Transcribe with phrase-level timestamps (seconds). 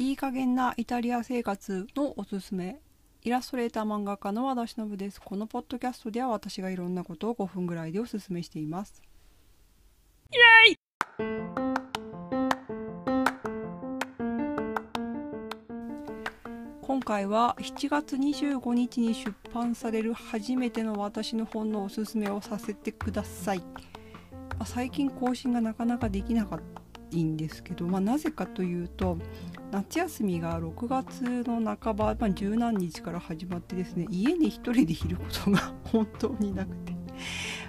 [0.00, 2.80] いい加減なイタリア生活のおすすめ。
[3.22, 5.20] イラストレーター漫画家の和田忍です。
[5.20, 9.02] このポッドキャストでは私がいろんなことを5分ぐらいでおすすめしています。
[10.32, 10.36] イ
[10.68, 10.76] エイ！
[16.80, 23.62] 今回は7月25日に出版される初めての私の本のおすすめをさせてください。
[24.64, 26.60] 最近更新がなかなかできなかっ
[27.10, 29.18] たんですけど、まあ、なぜかというと
[29.70, 36.94] 夏休みが6月の半ば、まあ、十何日から始まってですね家に1人でいることが 本当になくて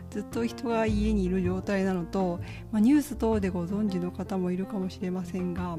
[0.10, 2.40] ずっと人が家にいる状態なのと、
[2.72, 5.78] まあ、ニュース等でご存知の方もいるかもしれませんが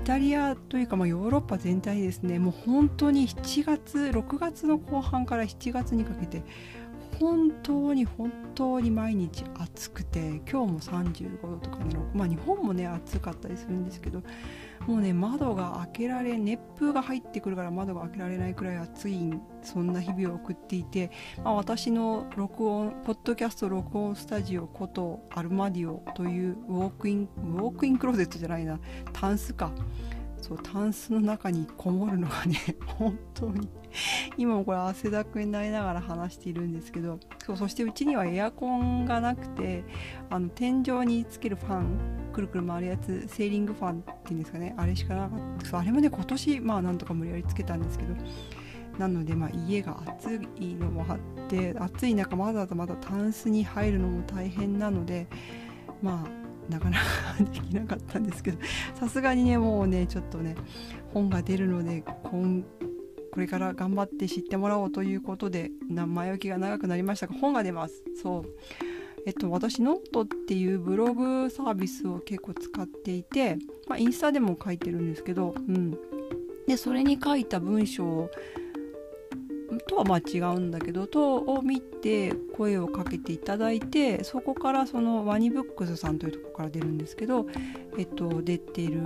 [0.00, 6.42] イタリアというかまヨーロッパ全体ですねもう本当に7月6月の後半から7月にかけて
[7.20, 14.22] 本当に本当に毎日暑くて今日も35度とかねまあ日本もね暑かったりするんですけど
[14.86, 21.10] もうね窓が開けられ熱風が入ってくるから窓が開けられないくらい暑いそんな日々を送っていて、
[21.44, 28.80] まあ、私の録音ポッドキャスト録音スタジオことアルマディオというウォークインウォークインクローゼットじゃないな
[29.12, 29.70] タンスか。
[30.40, 32.58] そうタンスの中にこもるのがね
[32.98, 33.68] 本当に
[34.40, 39.84] 今もこれ汗だくになりながら話しているんですけどそうそしてうちにはエアコンがなくて
[40.30, 41.98] あの天井につけるファン
[42.32, 44.74] くるくる回るやつセーリングファンっていうんですかね。
[44.78, 45.66] あれしかなかった。
[45.66, 48.14] そうあれもね今年まあなんとか無理やりつけたんですけど。
[48.98, 55.26] なので、まあ、家が暑いのもあって暑い中わざわざまだタンスに入るのも大変なので
[56.02, 57.04] まあなかなか
[57.38, 58.58] できなかったんですけど。
[58.94, 60.54] さすがにねもうねちょっとね
[61.12, 62.64] 本が出るので今
[63.32, 68.02] これから頑張って知ってもらおうということで前置きが長くなりましたが本が出ます。
[68.20, 68.44] そう。
[69.26, 75.90] えっと私ノートっていうブログサービスを結構使っていて、まあ、インスタでも書いてるんですけど、うん、
[76.66, 78.30] でそれに書いた文章
[79.86, 87.46] とはまあ違うんだけどとを見て声をかけていただいてそこからそのワニブックスさんというところから出るんですけど、
[87.98, 89.02] えっと、出ている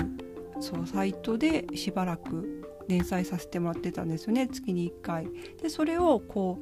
[0.61, 5.29] そのサイトでしばらく連載させてもらってたんですよね月に1回。
[5.63, 6.59] でそれをこ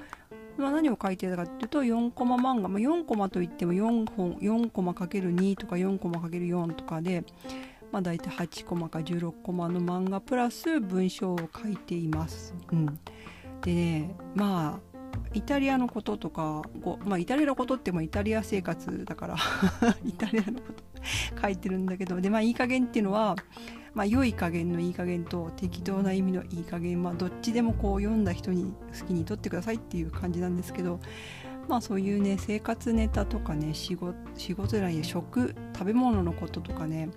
[0.58, 7.24] う、まあ、何を書いてたかっていうと4コマ漫画、まあ、4コマといっても4本4コマ ×2 とか4コマ ×4 とかで。
[7.92, 12.54] まあ、大体8コマか16コマの漫画プラス文章を書いています。
[12.72, 12.86] うん、
[13.60, 14.92] でねまあ
[15.34, 16.62] イタリアのこととか
[17.04, 19.36] まあ、イタリアのことってもイタリア生活だから
[20.04, 20.82] イタリアのこと
[21.40, 23.36] 書いてるんだけどでまあいい加減っていうのは
[23.94, 31.00] まあ良い加減のいい加減と適当な意味のいい加減まあどっちでもこう読んだ人に好きにとってくださいっていう感じなんですけど
[31.68, 37.10] まあそういうね生活ネタとかね仕事仕事ない食食べ物のこととかね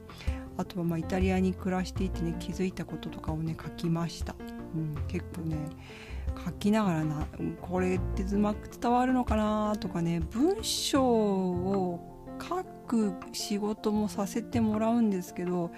[0.57, 4.35] あとはまイタリアに暮らしていてね気づいたこととかをね書きました、
[4.75, 5.57] うん、結構ね
[6.45, 7.27] 書きながらな
[7.61, 15.71] これってうまく伝わるのかなとかね文章を書く仕事もさせてもらうんですけど、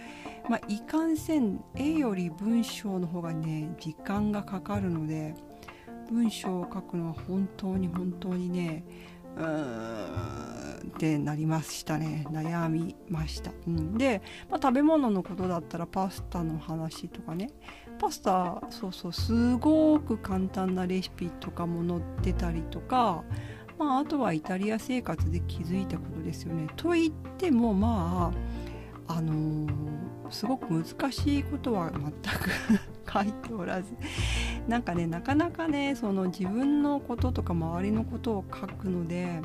[0.50, 5.36] まあ、いかんせん絵より文章の方がね時間がかかるので
[6.12, 8.84] 文章を書くのは本当に本当にね
[9.38, 12.26] うーんってなりましたね。
[12.32, 17.52] 悩みました、うん、で、まあ、食べ物のことだったらパスタの話とかね。
[18.00, 23.24] パスタそうそうすごく簡単なレシピとかも載ってたりとか、
[23.78, 26.68] まあ、あとはイタリア生活で気づいたことですよね。
[26.76, 28.32] と言ってもま
[29.08, 29.68] ああのー、
[30.30, 32.50] すごく難しいことは全く
[33.12, 33.94] 書いておらず
[34.68, 39.42] なんかねなかなかねその自分のこととか周りのことを書くので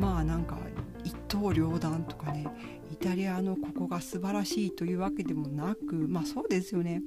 [0.00, 0.58] まあなんか
[1.04, 2.46] 一刀両断とかね
[2.90, 7.02] イタリアのここが素晴らしいというわけでもなくまあそうですよね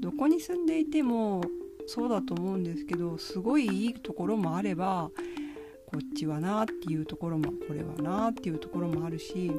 [0.00, 1.42] どこに住んでいても
[1.86, 5.10] そうだと思うんですけどすごいいいところもあれば
[5.92, 9.52] こっちはなっていうところもこれはなっていうところもあるし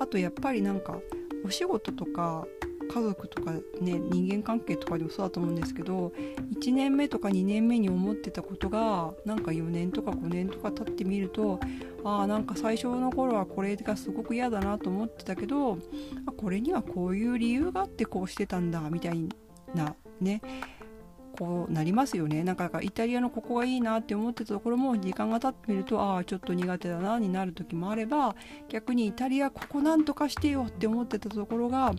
[0.00, 0.98] あとやっぱりなんか
[1.44, 2.44] お仕事とか
[2.92, 3.62] 家族とかね
[4.10, 6.12] 人間関係とかでもそうだと思うんですけど
[6.58, 11.60] 1年目とか2年目に思ってたことがなんか4年とか5年とか経ってみると
[12.04, 15.78] ああなんか最初の頃はこれがすごく嫌だなと思ってたけど
[16.36, 19.28] これにはこういう理由があってこうしてたんだみたい
[19.74, 20.40] なね。
[21.38, 22.42] こうなりますよね。
[22.44, 28.34] なんかイタリアのここがいいなって思ってたところも時間が経ってみるとああちょっと苦手だなになる時もあれば
[28.68, 31.94] 逆にイタリアここなんとかしてよって思ってたところが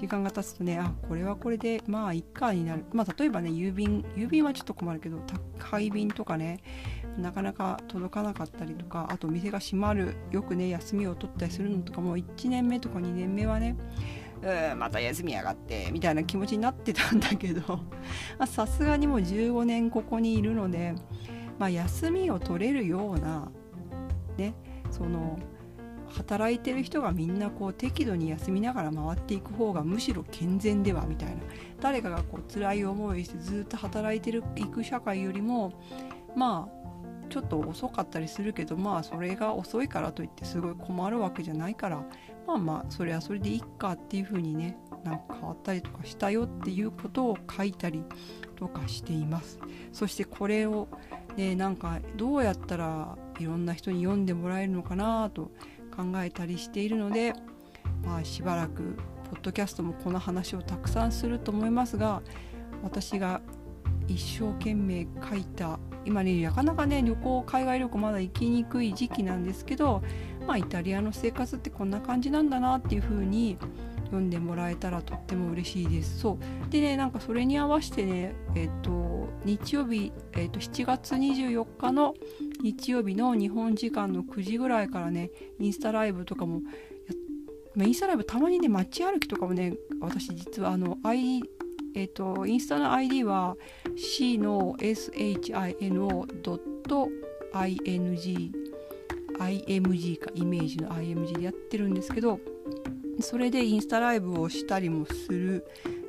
[0.00, 2.84] 時間が経つとねあこれはこれでまあ一家になる。
[2.92, 6.60] まあ例えばね郵便郵便はちょっと困るけど宅配便とかね
[7.16, 10.14] なかなか届かなかったりとかあと店が閉まる。
[10.30, 13.76] よくね休みを取ったりするのとかも1年目とか2年目はね
[14.44, 17.80] うんまた休みやがってみたいな気持ちになってたんだけど
[18.46, 20.94] さすがにもう15年ここにいるので、
[21.58, 23.48] まあ、休みを取れるような
[24.36, 24.54] ね
[24.90, 25.38] その
[26.08, 31.42] 働いてる人がみんなこう適度に休みながら回っていく方がむしろ健全ではみたいな。
[31.80, 35.72] 誰かがこう辛い思いしてずっと働いてるいく社会よりも
[36.34, 36.84] まあ
[37.28, 42.02] ちょっと遅かったりするけどまあそれが遅いからといってすごい困るわけじゃないから
[42.46, 48.02] まあまあそれはそれでいいかっていう風にねなんか変わったりとかしたよっていうことを書いたり
[48.56, 49.58] とかしています。
[49.92, 50.88] そしてこれを
[51.36, 55.50] ねなんかどうやったらいろんな人に読んでもらえるのかなと
[55.94, 57.34] 考えたりしているので
[58.04, 58.96] まあしばらく
[59.30, 62.22] ポッドキャストもこの話をたくさんすると思いますが
[62.82, 63.40] 私が
[64.06, 70.02] 一生懸命書いた今ねなかなかね旅行海外旅行まだ行きにくい時期なんですけど
[70.46, 73.58] まあイタリアの生活ってこんな感じなんだなっていう風に
[74.06, 76.20] 読んでもらえたらとっても嬉しいです。
[76.20, 76.38] そ
[76.68, 76.70] う。
[76.70, 82.14] でねなんかそれに合わせてねえっ、と日曜日、えっと7月24日の
[82.62, 86.62] 日曜日の日本時間の9時ぐらいからねインスタライブとかも
[87.74, 91.42] まインスタライブたまにね街歩きとかもね私実はあの ID
[91.96, 93.56] えっ、とインスタの ID は
[93.96, 95.94] C の SHINO.ing
[99.38, 102.40] IMG かイメージの IMG でやってるんですけど
[103.20, 105.66] それでインスタライブをしたりもする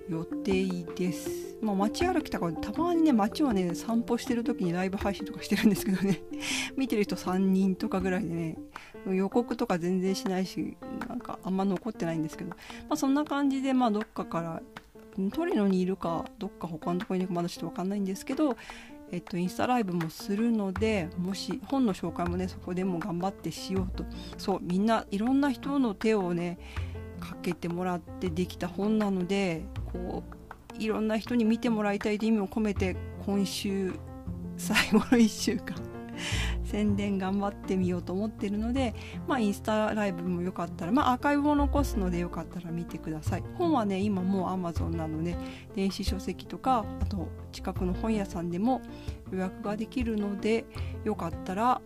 [0.10, 1.56] 予定です。
[1.62, 6.22] まあ、街歩きとかたまにね街をね散歩してる時にライブ配信とかしてるんですけどね
[6.77, 8.57] 見てる人3人とかぐらいでね
[9.07, 10.77] 予告とか全然しないし
[11.07, 12.56] なんかあんま残ってないんですけど、ま
[12.89, 14.62] あ、そんな感じでまあどっかから
[15.31, 18.57] トリノにいるかどっか他のとこにいるかまだちょっと分かんないんですけど
[19.11, 24.05] えっと、インスタライブもするのでもし本の紹介もねそこでも頑張ってしようと。
[24.37, 26.59] そうみんないろんな人の手をね
[27.19, 30.23] かけてもらってできた本なのでこ
[30.77, 33.93] ういろんな人に見てもらいたいという意味を込めて今週
[34.57, 35.75] 最後の1週間
[36.65, 38.94] 宣伝頑張ってみようと思ってるので、
[39.27, 45.38] まあ、インスタライブもよかったら、まあ、アーカイブを残すのでよかったら見てください本はね今もう Amazon なので
[45.75, 48.81] 電子書籍とかあと近くの本屋さんでも
[49.31, 50.65] 予約ができるので
[51.03, 51.81] よかったら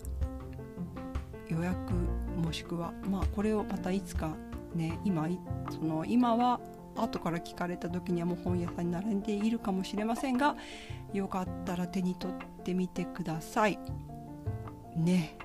[1.48, 1.94] 予約
[2.38, 4.36] もしくはまあこれをまたいつか
[4.76, 5.28] ね今
[5.72, 6.60] その今は
[6.96, 10.56] 後から聞かれた時にはもう本屋さんに並んでいるかもしれませんが
[11.14, 13.80] よかったら手に取ってみてください。
[15.00, 15.38] ね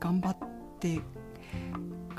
[0.00, 0.36] 頑張っ
[0.78, 1.00] て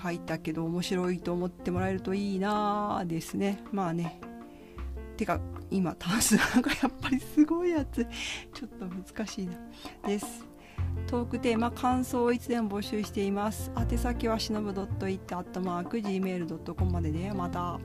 [0.01, 3.63] 書いたけど面白いと思ってもらえるといいなですね。
[3.71, 4.19] まあね。
[5.17, 5.39] てか
[5.71, 6.43] 今タンスが
[6.81, 8.05] やっぱりすごいやつ。
[8.53, 9.53] ちょっと難しいな。
[10.07, 10.45] です。
[11.07, 13.71] トークテーマ感想をいつでも募集しています。
[13.77, 17.79] 宛先はしのぶ .it.gmail.com まででまた